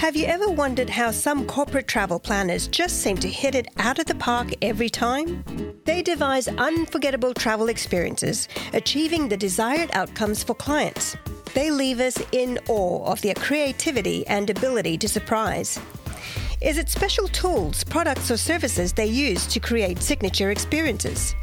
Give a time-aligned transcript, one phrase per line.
[0.00, 3.98] Have you ever wondered how some corporate travel planners just seem to hit it out
[3.98, 5.44] of the park every time?
[5.84, 11.18] They devise unforgettable travel experiences, achieving the desired outcomes for clients.
[11.52, 15.78] They leave us in awe of their creativity and ability to surprise.
[16.62, 21.34] Is it special tools, products, or services they use to create signature experiences?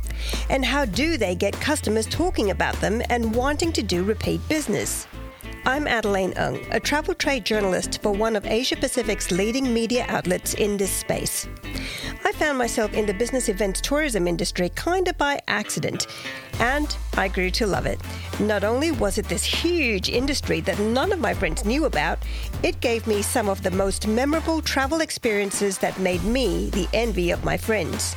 [0.50, 5.06] And how do they get customers talking about them and wanting to do repeat business?
[5.68, 10.54] I'm Adeline Ung, a travel trade journalist for one of Asia Pacific's leading media outlets
[10.54, 11.46] in this space.
[12.24, 16.08] I found myself in the business events tourism industry kind of by accident,
[16.62, 18.00] and I grew to love it.
[18.40, 22.20] Not only was it this huge industry that none of my friends knew about,
[22.64, 27.32] it gave me some of the most memorable travel experiences that made me the envy
[27.32, 28.16] of my friends.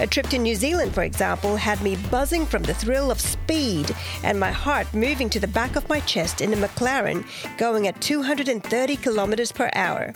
[0.00, 3.94] A trip to New Zealand, for example, had me buzzing from the thrill of speed
[4.22, 7.24] and my heart moving to the back of my chest in a McLaren
[7.56, 10.12] going at 230 kilometers per hour.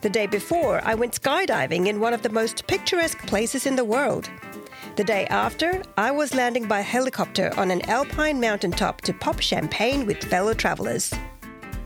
[0.00, 3.84] The day before, I went skydiving in one of the most picturesque places in the
[3.84, 4.30] world.
[4.96, 10.06] The day after, I was landing by helicopter on an alpine mountaintop to pop champagne
[10.06, 11.12] with fellow travelers.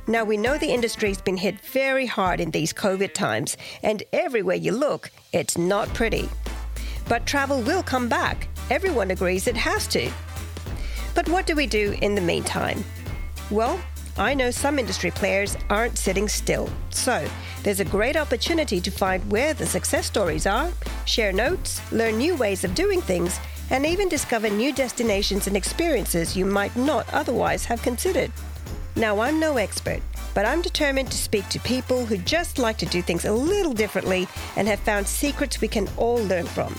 [0.07, 4.57] Now, we know the industry's been hit very hard in these COVID times, and everywhere
[4.57, 6.29] you look, it's not pretty.
[7.11, 8.47] But travel will come back.
[8.71, 10.13] Everyone agrees it has to.
[11.13, 12.85] But what do we do in the meantime?
[13.51, 13.81] Well,
[14.17, 16.71] I know some industry players aren't sitting still.
[16.91, 17.29] So,
[17.65, 20.71] there's a great opportunity to find where the success stories are,
[21.05, 26.37] share notes, learn new ways of doing things, and even discover new destinations and experiences
[26.37, 28.31] you might not otherwise have considered.
[28.95, 30.01] Now, I'm no expert,
[30.33, 33.73] but I'm determined to speak to people who just like to do things a little
[33.73, 36.73] differently and have found secrets we can all learn from.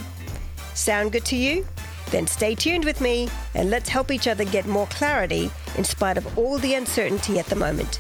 [0.74, 1.66] Sound good to you?
[2.12, 6.18] Then stay tuned with me and let's help each other get more clarity in spite
[6.18, 8.00] of all the uncertainty at the moment.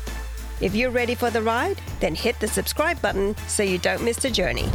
[0.60, 4.18] If you're ready for the ride, then hit the subscribe button so you don't miss
[4.18, 4.70] the journey.